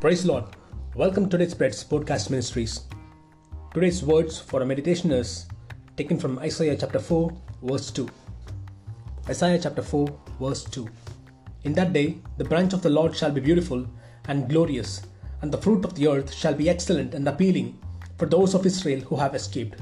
Praise 0.00 0.24
Lord. 0.24 0.44
Welcome 0.94 1.24
to 1.24 1.30
today's 1.30 1.50
Spreads 1.50 1.82
Podcast 1.82 2.30
Ministries. 2.30 2.82
Today's 3.74 4.00
words 4.00 4.38
for 4.38 4.62
a 4.62 4.64
meditation 4.64 5.10
is 5.10 5.48
taken 5.96 6.16
from 6.16 6.38
Isaiah 6.38 6.76
chapter 6.76 7.00
4, 7.00 7.32
verse 7.64 7.90
2. 7.90 8.08
Isaiah 9.28 9.58
chapter 9.60 9.82
4, 9.82 10.06
verse 10.40 10.62
2. 10.66 10.88
In 11.64 11.72
that 11.72 11.92
day, 11.92 12.18
the 12.36 12.44
branch 12.44 12.74
of 12.74 12.82
the 12.82 12.90
Lord 12.90 13.16
shall 13.16 13.32
be 13.32 13.40
beautiful 13.40 13.84
and 14.28 14.48
glorious, 14.48 15.02
and 15.42 15.50
the 15.50 15.58
fruit 15.58 15.84
of 15.84 15.96
the 15.96 16.06
earth 16.06 16.32
shall 16.32 16.54
be 16.54 16.70
excellent 16.70 17.12
and 17.12 17.26
appealing 17.26 17.76
for 18.18 18.26
those 18.26 18.54
of 18.54 18.64
Israel 18.64 19.00
who 19.00 19.16
have 19.16 19.34
escaped. 19.34 19.80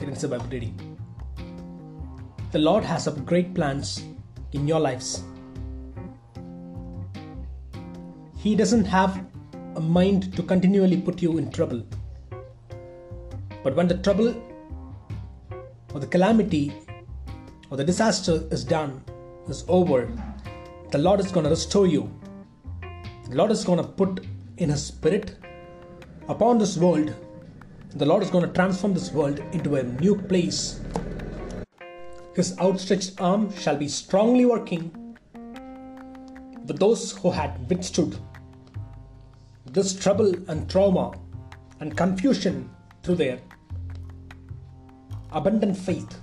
Here 0.00 0.10
is 0.10 0.22
the 0.22 0.26
Bible 0.26 0.46
reading. 0.50 0.98
The 2.50 2.58
Lord 2.58 2.82
has 2.82 3.04
some 3.04 3.24
great 3.24 3.54
plans 3.54 4.02
in 4.50 4.66
your 4.66 4.80
lives. 4.80 5.22
He 8.38 8.54
doesn't 8.54 8.84
have 8.84 9.24
a 9.76 9.80
mind 9.80 10.34
to 10.36 10.42
continually 10.42 11.00
put 11.00 11.20
you 11.20 11.38
in 11.38 11.50
trouble. 11.50 11.82
But 13.62 13.74
when 13.74 13.88
the 13.88 13.98
trouble 13.98 14.34
or 15.92 16.00
the 16.00 16.06
calamity 16.06 16.72
or 17.70 17.76
the 17.76 17.84
disaster 17.84 18.42
is 18.50 18.64
done, 18.64 19.02
is 19.48 19.64
over, 19.68 20.10
the 20.90 20.98
Lord 20.98 21.20
is 21.20 21.32
going 21.32 21.44
to 21.44 21.50
restore 21.50 21.86
you. 21.86 22.10
The 23.28 23.36
Lord 23.36 23.50
is 23.50 23.64
going 23.64 23.78
to 23.78 23.88
put 23.88 24.26
in 24.56 24.70
His 24.70 24.84
Spirit 24.84 25.36
upon 26.28 26.58
this 26.58 26.76
world. 26.76 27.14
The 27.90 28.06
Lord 28.06 28.22
is 28.22 28.30
going 28.30 28.46
to 28.46 28.52
transform 28.52 28.94
this 28.94 29.10
world 29.12 29.40
into 29.52 29.76
a 29.76 29.82
new 29.82 30.14
place 30.14 30.80
his 32.38 32.56
outstretched 32.60 33.20
arm 33.20 33.52
shall 33.56 33.76
be 33.76 33.88
strongly 33.88 34.46
working 34.46 34.92
with 36.66 36.78
those 36.78 37.10
who 37.18 37.32
had 37.32 37.68
withstood 37.68 38.16
this 39.72 39.94
trouble 39.94 40.34
and 40.48 40.68
trauma 40.70 41.12
and 41.80 41.96
confusion 41.96 42.70
through 43.02 43.16
their 43.16 43.38
abundant 45.32 45.76
faith. 45.76 46.18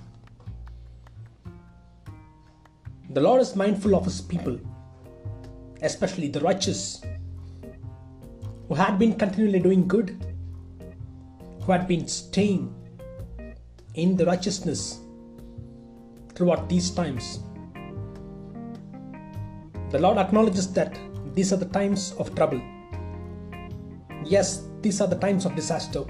The 3.10 3.20
Lord 3.20 3.40
is 3.40 3.54
mindful 3.56 3.94
of 3.94 4.04
His 4.04 4.20
people, 4.20 4.58
especially 5.80 6.28
the 6.28 6.40
righteous, 6.40 7.02
who 8.68 8.74
had 8.74 8.98
been 8.98 9.14
continually 9.14 9.60
doing 9.60 9.86
good, 9.86 10.34
who 11.62 11.72
had 11.72 11.86
been 11.86 12.08
staying 12.08 12.74
in 13.94 14.16
the 14.16 14.26
righteousness 14.26 15.00
throughout 16.34 16.68
these 16.68 16.90
times. 16.90 17.40
The 19.90 20.00
Lord 20.00 20.18
acknowledges 20.18 20.72
that 20.72 20.98
these 21.34 21.52
are 21.52 21.56
the 21.56 21.66
times 21.66 22.12
of 22.18 22.34
trouble. 22.34 22.60
Yes, 24.26 24.64
these 24.82 25.00
are 25.00 25.06
the 25.06 25.16
times 25.16 25.44
of 25.44 25.54
disaster. 25.54 26.04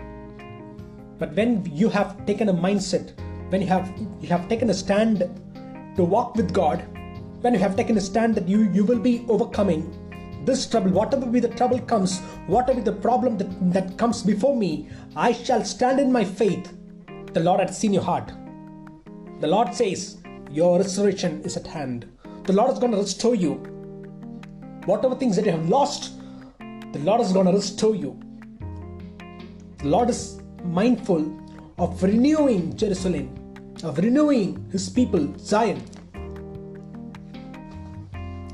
But 1.18 1.34
when 1.34 1.70
you 1.70 1.90
have 1.90 2.24
taken 2.24 2.48
a 2.48 2.54
mindset, 2.54 3.12
when 3.50 3.60
you 3.60 3.68
have 3.68 3.92
you 4.20 4.28
have 4.28 4.48
taken 4.48 4.70
a 4.70 4.74
stand 4.74 5.18
to 5.96 6.04
walk 6.04 6.34
with 6.34 6.52
God, 6.52 6.82
when 7.42 7.52
you 7.52 7.60
have 7.60 7.76
taken 7.76 7.98
a 7.98 8.00
stand 8.00 8.34
that 8.34 8.48
you 8.48 8.70
you 8.72 8.84
will 8.84 8.98
be 8.98 9.24
overcoming 9.28 9.84
this 10.46 10.66
trouble, 10.66 10.92
whatever 10.92 11.26
be 11.26 11.40
the 11.40 11.48
trouble 11.48 11.80
comes, 11.80 12.20
whatever 12.46 12.80
be 12.80 12.84
the 12.84 12.92
problem 12.92 13.36
that, 13.36 13.72
that 13.72 13.98
comes 13.98 14.22
before 14.22 14.56
me, 14.56 14.88
I 15.14 15.32
shall 15.32 15.64
stand 15.64 16.00
in 16.00 16.10
my 16.12 16.24
faith. 16.24 16.72
The 17.32 17.40
Lord 17.40 17.60
has 17.60 17.76
seen 17.76 17.92
your 17.92 18.04
heart. 18.04 18.32
The 19.40 19.46
Lord 19.46 19.74
says, 19.74 20.18
Your 20.50 20.78
restoration 20.78 21.42
is 21.42 21.56
at 21.56 21.66
hand. 21.66 22.06
The 22.44 22.52
Lord 22.52 22.72
is 22.72 22.78
going 22.78 22.92
to 22.92 22.98
restore 22.98 23.34
you. 23.34 23.54
Whatever 24.84 25.16
things 25.16 25.36
that 25.36 25.44
you 25.44 25.50
have 25.50 25.68
lost, 25.68 26.12
the 26.96 27.04
Lord 27.04 27.20
is 27.20 27.32
going 27.32 27.46
to 27.46 27.52
restore 27.52 27.94
you. 27.94 28.18
The 29.78 29.88
Lord 29.88 30.08
is 30.08 30.40
mindful 30.64 31.22
of 31.78 32.02
renewing 32.02 32.74
Jerusalem, 32.74 33.28
of 33.84 33.98
renewing 33.98 34.66
His 34.72 34.88
people, 34.88 35.36
Zion. 35.38 35.82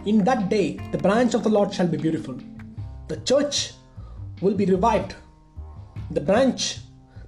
In 0.07 0.25
that 0.25 0.49
day, 0.49 0.81
the 0.91 0.99
branch 0.99 1.35
of 1.35 1.45
the 1.45 1.49
Lord 1.49 1.73
shall 1.73 1.87
be 1.87 1.97
beautiful. 1.97 2.37
The 3.07 3.19
church 3.19 3.75
will 4.41 4.55
be 4.55 4.65
revived. 4.65 5.15
The 6.11 6.21
branch, 6.21 6.81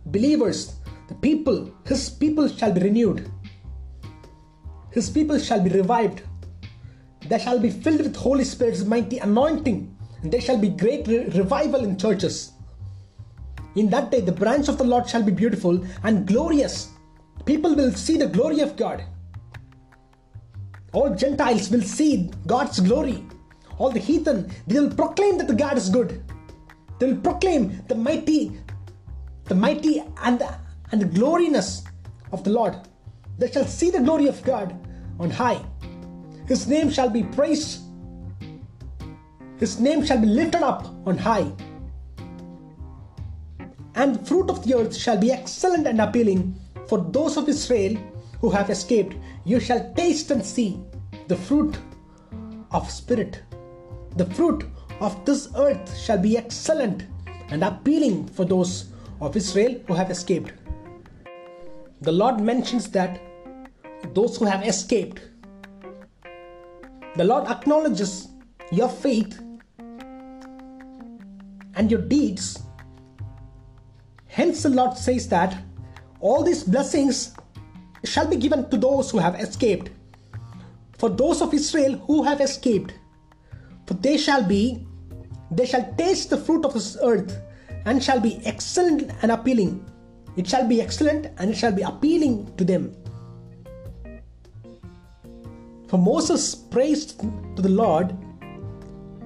believers, 0.07 0.75
the 1.07 1.15
people, 1.15 1.73
His 1.87 2.11
people 2.11 2.49
shall 2.49 2.73
be 2.73 2.81
renewed. 2.81 3.31
His 4.91 5.11
people 5.11 5.39
shall 5.39 5.61
be 5.61 5.71
revived. 5.71 6.23
They 7.29 7.39
shall 7.39 7.61
be 7.61 7.71
filled 7.71 8.01
with 8.01 8.17
Holy 8.17 8.45
Spirit's 8.45 8.85
mighty 8.85 9.19
anointing. 9.19 9.94
And 10.25 10.33
there 10.33 10.41
shall 10.41 10.57
be 10.57 10.71
great 10.71 11.07
re- 11.07 11.27
revival 11.27 11.85
in 11.85 11.99
churches. 11.99 12.53
In 13.77 13.91
that 13.91 14.11
day, 14.11 14.23
the 14.23 14.33
branch 14.33 14.69
of 14.69 14.79
the 14.79 14.85
Lord 14.85 15.07
shall 15.07 15.23
be 15.23 15.31
beautiful 15.31 15.85
and 16.03 16.27
glorious. 16.27 16.89
People 17.45 17.75
will 17.75 17.93
see 17.93 18.17
the 18.17 18.27
glory 18.27 18.61
of 18.61 18.75
God. 18.75 19.05
All 20.95 21.15
Gentiles 21.15 21.71
will 21.71 21.83
see 21.83 22.31
God's 22.47 22.81
glory. 22.81 23.23
All 23.77 23.91
the 23.91 24.01
heathen, 24.01 24.51
they 24.67 24.81
will 24.81 24.95
proclaim 24.95 25.37
that 25.37 25.47
the 25.47 25.55
God 25.55 25.77
is 25.77 25.91
good. 25.91 26.25
They 26.99 27.13
will 27.13 27.21
proclaim 27.21 27.83
the 27.89 27.95
mighty, 27.95 28.59
the 29.45 29.55
mighty 29.55 30.03
and 30.23 30.39
the, 30.39 30.57
and 30.91 31.03
the 31.03 31.07
gloriness 31.19 31.85
of 32.33 32.45
the 32.45 32.51
Lord. 32.51 32.77
They 33.37 33.51
shall 33.51 33.67
see 33.67 33.91
the 33.91 34.01
glory 34.01 34.29
of 34.29 34.43
God 34.43 34.75
on 35.21 35.29
high. 35.29 35.63
His 36.47 36.67
name 36.67 36.89
shall 36.89 37.11
be 37.11 37.25
praised. 37.25 37.84
His 39.59 39.79
name 39.79 40.05
shall 40.05 40.21
be 40.21 40.27
lifted 40.27 40.63
up 40.63 40.87
on 41.07 41.17
high. 41.17 41.51
And 43.95 44.17
the 44.17 44.25
fruit 44.25 44.51
of 44.51 44.67
the 44.67 44.75
earth 44.75 44.97
shall 44.97 45.17
be 45.17 45.31
excellent 45.31 45.87
and 45.87 46.01
appealing 46.01 46.59
for 46.89 46.99
those 46.99 47.37
of 47.37 47.49
Israel 47.49 47.97
who 48.41 48.51
have 48.51 48.71
escaped. 48.71 49.17
You 49.45 49.61
shall 49.61 49.93
taste 49.95 50.31
and 50.31 50.45
see 50.45 50.81
the 51.29 51.37
fruit 51.37 51.79
of 52.73 52.91
spirit. 52.91 53.43
The 54.17 54.27
fruit 54.27 54.65
of 55.01 55.25
this 55.25 55.49
earth 55.57 55.97
shall 55.97 56.19
be 56.19 56.37
excellent 56.37 57.05
and 57.49 57.63
appealing 57.63 58.27
for 58.27 58.45
those 58.45 58.87
of 59.21 59.37
Israel 59.37 59.81
who 59.87 59.95
have 59.95 60.11
escaped. 60.11 60.53
The 62.01 62.13
Lord 62.13 62.41
mentions 62.41 62.91
that 62.91 63.21
those 64.13 64.37
who 64.37 64.45
have 64.45 64.67
escaped, 64.67 65.21
the 67.17 67.25
Lord 67.25 67.47
acknowledges 67.47 68.29
your 68.75 68.89
faith 68.89 69.41
and 71.77 71.91
your 71.91 72.01
deeds. 72.01 72.63
Hence, 74.27 74.63
the 74.63 74.69
Lord 74.69 74.97
says 74.97 75.29
that 75.29 75.57
all 76.21 76.43
these 76.43 76.65
blessings 76.65 77.35
shall 78.05 78.27
be 78.27 78.37
given 78.37 78.69
to 78.71 78.77
those 78.77 79.11
who 79.11 79.19
have 79.19 79.35
escaped. 79.37 79.91
For 80.99 81.09
those 81.09 81.43
of 81.43 81.55
Israel 81.55 81.99
who 82.07 82.23
have 82.23 82.41
escaped, 82.41 82.95
for 83.87 83.95
they 83.95 84.17
shall 84.17 84.43
be, 84.43 84.87
they 85.51 85.67
shall 85.67 85.95
taste 85.97 86.31
the 86.31 86.37
fruit 86.37 86.65
of 86.65 86.75
this 86.75 86.97
earth 87.03 87.41
and 87.85 88.03
shall 88.03 88.21
be 88.21 88.41
excellent 88.45 89.13
and 89.23 89.31
appealing. 89.31 89.85
It 90.37 90.49
shall 90.49 90.67
be 90.67 90.81
excellent 90.81 91.27
and 91.39 91.51
it 91.51 91.57
shall 91.57 91.73
be 91.73 91.83
appealing 91.83 92.57
to 92.57 92.65
them. 92.65 92.97
For 95.89 95.99
Moses 95.99 96.55
praised 96.55 97.21
to 97.21 97.63
the 97.63 97.69
Lord 97.69 98.17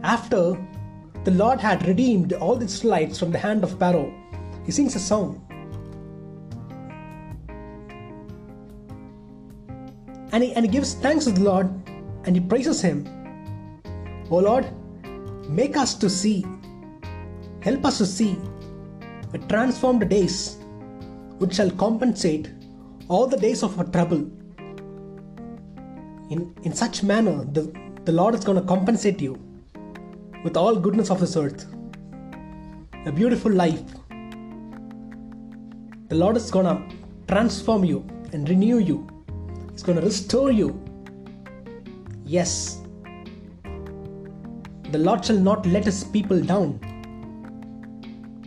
after 0.08 0.56
the 1.24 1.30
Lord 1.32 1.60
had 1.60 1.86
redeemed 1.86 2.32
all 2.32 2.56
the 2.56 2.64
Israelites 2.64 3.18
from 3.18 3.30
the 3.30 3.38
hand 3.38 3.62
of 3.62 3.78
Pharaoh. 3.78 4.10
He 4.64 4.72
sings 4.72 4.94
a 4.96 4.98
song. 4.98 5.44
And 10.32 10.42
he, 10.44 10.52
and 10.54 10.64
he 10.64 10.70
gives 10.70 10.94
thanks 10.94 11.26
to 11.26 11.32
the 11.32 11.42
Lord 11.42 11.68
and 12.24 12.34
he 12.36 12.40
praises 12.40 12.80
him. 12.80 12.98
O 14.30 14.38
Lord, 14.38 14.66
make 15.48 15.76
us 15.76 15.94
to 15.96 16.08
see, 16.08 16.46
help 17.60 17.84
us 17.84 17.98
to 17.98 18.06
see 18.06 18.38
a 19.34 19.38
transformed 19.38 20.08
days 20.08 20.56
which 21.38 21.54
shall 21.56 21.70
compensate 21.72 22.50
all 23.08 23.26
the 23.26 23.36
days 23.36 23.62
of 23.62 23.78
our 23.78 23.84
trouble. 23.84 24.24
In, 26.30 26.54
in 26.62 26.72
such 26.72 27.02
manner, 27.02 27.44
the, 27.44 27.70
the 28.04 28.12
Lord 28.12 28.34
is 28.34 28.44
going 28.44 28.58
to 28.58 28.66
compensate 28.66 29.20
you 29.20 29.47
with 30.48 30.56
all 30.56 30.76
goodness 30.84 31.10
of 31.10 31.20
this 31.20 31.36
earth. 31.36 31.66
A 33.04 33.12
beautiful 33.12 33.52
life. 33.52 33.88
The 36.08 36.14
Lord 36.22 36.38
is 36.38 36.50
to 36.50 36.82
transform 37.28 37.84
you 37.84 37.98
and 38.32 38.48
renew 38.48 38.78
you. 38.78 39.06
He's 39.72 39.82
to 39.82 39.92
restore 40.00 40.50
you. 40.50 40.68
Yes. 42.24 42.80
The 44.90 44.96
Lord 44.96 45.22
shall 45.22 45.36
not 45.50 45.66
let 45.66 45.84
his 45.84 46.02
people 46.02 46.40
down. 46.40 46.80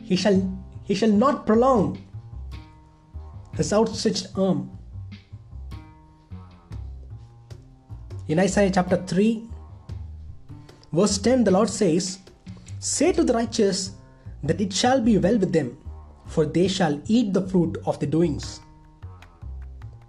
He 0.03 0.15
shall 0.15 0.42
he 0.83 0.95
shall 0.95 1.15
not 1.25 1.45
prolong 1.45 1.86
his 3.56 3.71
outstretched 3.71 4.36
arm. 4.36 4.71
In 8.27 8.39
Isaiah 8.39 8.71
chapter 8.74 8.98
3, 8.98 9.50
verse 10.91 11.17
10, 11.17 11.43
the 11.43 11.51
Lord 11.51 11.69
says, 11.69 12.19
Say 12.79 13.11
to 13.11 13.23
the 13.23 13.33
righteous 13.33 13.91
that 14.43 14.59
it 14.59 14.73
shall 14.73 15.01
be 15.01 15.17
well 15.17 15.38
with 15.38 15.53
them, 15.53 15.77
for 16.25 16.45
they 16.45 16.67
shall 16.67 17.01
eat 17.07 17.33
the 17.33 17.47
fruit 17.47 17.77
of 17.85 17.99
their 17.99 18.09
doings. 18.09 18.59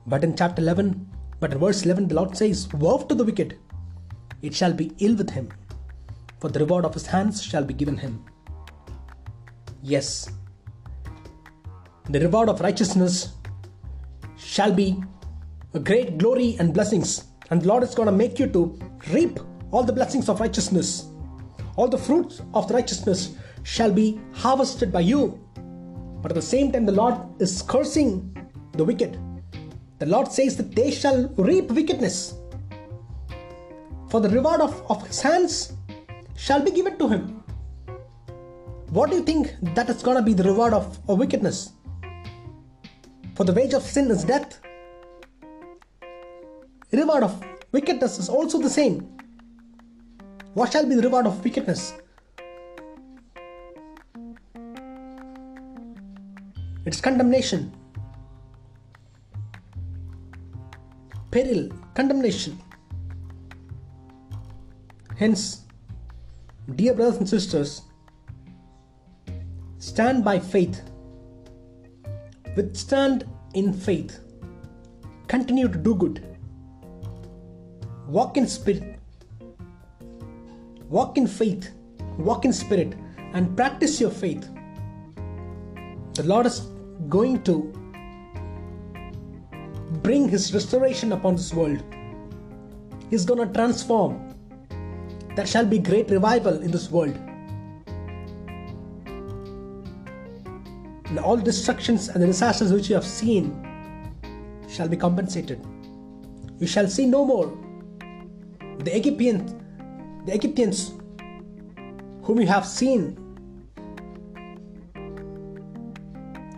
But 0.07 0.25
in 0.25 0.37
chapter 0.37 0.63
11, 0.63 1.09
but 1.41 1.53
in 1.53 1.59
verse 1.59 1.85
11, 1.85 2.09
the 2.09 2.15
Lord 2.15 2.37
says, 2.37 2.73
Woe 2.75 3.05
to 3.05 3.15
the 3.15 3.25
wicked! 3.25 3.59
It 4.43 4.55
shall 4.55 4.73
be 4.73 4.93
ill 4.99 5.15
with 5.15 5.31
him, 5.31 5.49
for 6.41 6.49
the 6.49 6.61
reward 6.61 6.85
of 6.85 6.95
his 6.95 7.07
hands 7.07 7.43
shall 7.43 7.65
be 7.65 7.75
given 7.75 7.97
him. 7.97 8.25
Yes, 9.83 10.29
the 12.09 12.21
reward 12.21 12.49
of 12.49 12.61
righteousness 12.61 13.35
shall 14.37 14.73
be 14.73 15.03
a 15.75 15.79
great 15.79 16.19
glory 16.19 16.57
and 16.59 16.75
blessings, 16.75 17.25
and 17.51 17.63
the 17.63 17.69
Lord 17.69 17.83
is 17.85 17.95
going 17.95 18.07
to 18.07 18.13
make 18.13 18.39
you 18.39 18.47
to 18.49 18.79
reap 19.13 19.39
all 19.73 19.83
the 19.83 19.93
blessings 19.93 20.29
of 20.29 20.39
righteousness. 20.39 21.07
All 21.77 21.89
the 21.89 21.99
fruits 21.99 22.43
of 22.53 22.69
the 22.69 22.75
righteousness 22.75 23.35
shall 23.63 23.91
be 23.91 24.21
harvested 24.33 24.93
by 24.93 25.01
you. 25.01 25.41
But 26.21 26.31
at 26.31 26.35
the 26.35 26.43
same 26.43 26.71
time, 26.71 26.87
the 26.87 26.93
Lord 26.93 27.17
is 27.41 27.63
cursing 27.63 28.37
the 28.73 28.85
wicked. 28.85 29.19
The 29.99 30.07
Lord 30.07 30.31
says 30.31 30.57
that 30.59 30.75
they 30.75 30.91
shall 30.91 31.29
reap 31.37 31.71
wickedness. 31.71 32.35
For 34.09 34.21
the 34.21 34.29
reward 34.29 34.61
of, 34.61 34.85
of 34.91 35.07
his 35.07 35.23
hands 35.23 35.73
shall 36.37 36.63
be 36.63 36.71
given 36.71 36.99
to 36.99 37.09
him. 37.09 37.43
What 38.91 39.09
do 39.09 39.17
you 39.17 39.23
think 39.23 39.55
that 39.75 39.89
is 39.89 40.03
going 40.03 40.19
to 40.19 40.23
be 40.23 40.35
the 40.35 40.45
reward 40.45 40.75
of, 40.75 40.99
of 41.09 41.19
wickedness? 41.19 41.73
For 43.35 43.45
the 43.45 43.55
wage 43.55 43.73
of 43.73 43.83
sin 43.83 44.11
is 44.11 44.23
death. 44.23 44.61
Reward 46.93 47.23
of 47.25 47.43
wickedness 47.73 48.19
is 48.19 48.29
also 48.29 48.59
the 48.61 48.69
same. 48.69 49.17
What 50.55 50.71
shall 50.71 50.87
be 50.87 50.95
the 50.95 51.03
reward 51.03 51.27
of 51.27 51.43
wickedness? 51.43 51.95
It's 56.85 57.01
condemnation, 57.01 57.73
peril, 61.31 61.71
condemnation. 61.95 62.59
Hence, 65.17 65.63
dear 66.75 66.93
brothers 66.93 67.17
and 67.17 67.29
sisters, 67.29 67.83
stand 69.79 70.23
by 70.23 70.39
faith, 70.39 70.83
withstand 72.57 73.25
in 73.55 73.73
faith, 73.73 74.21
continue 75.29 75.69
to 75.69 75.79
do 75.79 75.95
good, 75.95 76.37
walk 78.07 78.37
in 78.37 78.47
spirit, 78.47 78.99
walk 80.93 81.17
in 81.17 81.27
faith, 81.27 81.71
walk 82.19 82.45
in 82.45 82.53
spirit, 82.53 82.95
and 83.33 83.57
practice 83.57 83.99
your 83.99 84.11
faith. 84.11 84.47
The 86.13 86.23
Lord 86.25 86.45
is 86.45 86.61
going 87.09 87.43
to 87.45 87.73
bring 90.03 90.29
His 90.29 90.53
restoration 90.53 91.13
upon 91.13 91.37
this 91.37 91.55
world. 91.55 91.83
He's 93.09 93.25
going 93.25 93.47
to 93.47 93.53
transform. 93.55 94.35
There 95.35 95.47
shall 95.47 95.65
be 95.65 95.79
great 95.79 96.11
revival 96.11 96.61
in 96.61 96.71
this 96.71 96.91
world. 96.91 97.17
And 101.07 101.19
all 101.19 101.39
destructions 101.39 102.09
and 102.09 102.23
the 102.23 102.27
disasters 102.27 102.71
which 102.71 102.91
you 102.91 102.95
have 102.97 103.07
seen 103.07 103.47
shall 104.69 104.89
be 104.89 104.99
compensated. 104.99 105.67
You 106.59 106.67
shall 106.67 106.87
see 106.89 107.07
no 107.07 107.25
more 107.25 107.51
the 108.79 108.97
Egyptians, 108.97 109.55
the 110.27 110.35
Egyptians 110.35 110.93
whom 112.23 112.41
you 112.41 112.47
have 112.47 112.67
seen 112.67 113.19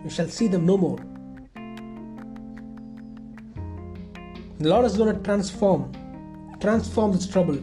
you 0.03 0.11
shall 0.11 0.27
see 0.27 0.47
them 0.47 0.65
no 0.67 0.77
more. 0.77 0.99
The 4.59 4.69
Lord 4.69 4.85
is 4.85 4.95
going 4.95 5.15
to 5.15 5.21
transform, 5.23 5.91
transform 6.61 7.11
this 7.11 7.27
trouble. 7.27 7.57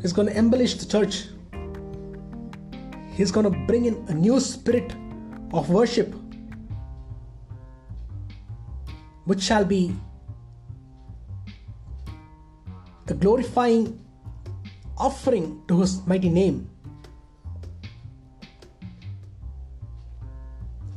He's 0.00 0.14
going 0.14 0.28
to 0.28 0.36
embellish 0.36 0.74
the 0.74 0.86
church. 0.86 1.26
He's 3.12 3.30
going 3.30 3.44
to 3.44 3.58
bring 3.66 3.84
in 3.84 4.04
a 4.08 4.14
new 4.14 4.40
spirit 4.40 4.94
of 5.52 5.68
worship, 5.68 6.14
which 9.24 9.42
shall 9.42 9.64
be 9.66 9.94
glorifying 13.18 13.98
offering 14.96 15.62
to 15.68 15.80
His 15.80 16.06
mighty 16.06 16.28
name. 16.28 16.68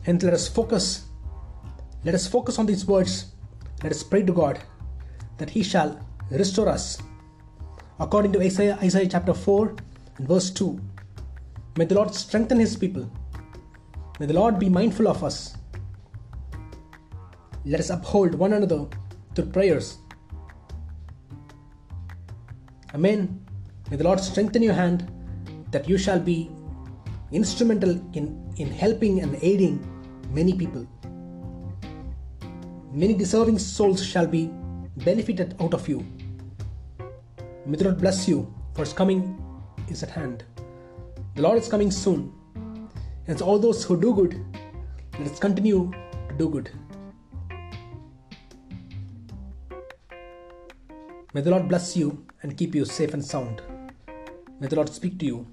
And 0.06 0.22
let 0.24 0.34
us 0.34 0.48
focus. 0.48 1.06
Let 2.04 2.16
us 2.16 2.28
focus 2.28 2.58
on 2.58 2.66
these 2.66 2.86
words. 2.86 3.34
Let 3.84 3.92
us 3.92 4.04
pray 4.04 4.24
to 4.24 4.34
God 4.34 4.60
that 5.38 5.50
He 5.50 5.64
shall 5.64 6.00
restore 6.32 6.70
us. 6.70 6.98
According 8.00 8.34
to 8.34 8.42
Isaiah, 8.42 8.80
Isaiah 8.82 9.08
chapter 9.08 9.34
4 9.34 9.76
and 10.18 10.28
verse 10.28 10.50
2. 10.50 10.80
May 11.78 11.86
the 11.86 11.96
Lord 11.96 12.16
strengthen 12.16 12.60
His 12.60 12.76
people. 12.76 13.10
May 14.20 14.26
the 14.26 14.34
Lord 14.34 14.58
be 14.60 14.70
mindful 14.70 15.08
of 15.08 15.24
us. 15.24 15.56
Let 17.64 17.80
us 17.80 17.92
uphold 17.92 18.34
one 18.34 18.54
another 18.54 18.88
through 19.36 19.52
prayers. 19.52 19.98
Amen. 22.94 23.46
May 23.90 23.98
the 23.98 24.04
Lord 24.04 24.20
strengthen 24.20 24.62
your 24.62 24.74
hand 24.74 25.10
that 25.72 25.88
you 25.88 25.98
shall 25.98 26.20
be 26.20 26.52
instrumental 27.32 27.92
in, 28.14 28.54
in 28.58 28.70
helping 28.70 29.22
and 29.22 29.38
aiding 29.42 29.80
many 30.34 30.54
people. 30.54 30.86
Many 32.92 33.14
deserving 33.14 33.60
souls 33.60 34.04
shall 34.06 34.28
be 34.28 34.52
benefited 34.98 35.56
out 35.62 35.74
of 35.74 35.88
you. 35.88 36.06
May 37.66 37.78
the 37.78 37.86
Lord 37.86 38.02
bless 38.02 38.28
you, 38.28 38.54
for 38.74 38.82
His 38.82 38.92
coming 38.92 39.42
is 39.88 40.04
at 40.04 40.10
hand. 40.10 40.44
The 41.36 41.42
Lord 41.42 41.58
is 41.58 41.70
coming 41.70 41.92
soon. 41.92 42.34
And 43.28 43.40
so 43.40 43.46
all 43.46 43.60
those 43.60 43.86
who 43.86 44.00
do 44.00 44.14
good, 44.14 44.46
let 45.18 45.32
us 45.32 45.40
continue 45.40 45.92
to 46.28 46.36
do 46.38 46.50
good. 46.50 46.72
May 51.34 51.40
the 51.40 51.50
Lord 51.50 51.70
bless 51.70 51.96
you 51.96 52.26
and 52.44 52.58
keep 52.58 52.76
you 52.76 52.84
safe 52.84 53.14
and 53.14 53.24
sound. 53.24 53.62
May 54.60 54.68
the 54.68 54.76
Lord 54.76 54.90
speak 54.90 55.18
to 55.20 55.26
you 55.26 55.48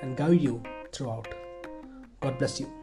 and 0.00 0.16
guide 0.16 0.40
you 0.40 0.62
throughout. 0.92 1.26
God 2.20 2.38
bless 2.38 2.60
you. 2.60 2.79